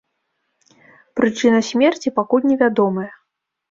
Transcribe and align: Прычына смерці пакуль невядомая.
Прычына 1.21 1.59
смерці 1.71 2.17
пакуль 2.19 2.47
невядомая. 2.53 3.11